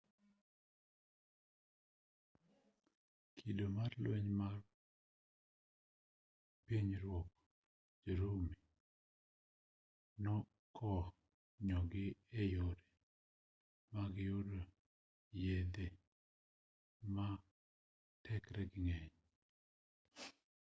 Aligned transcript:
kido 3.37 3.65
mar 3.77 3.91
lweny 4.03 4.29
mar 4.39 4.55
pinyruodh 6.65 7.29
jo-rumi 8.03 8.53
nokonyogi 10.23 12.05
e 12.41 12.43
yore 12.53 12.83
mag 13.93 14.13
yudo 14.27 14.61
yedhe 15.43 15.87
matekregi 17.15 18.79
ng'eny 18.85 19.11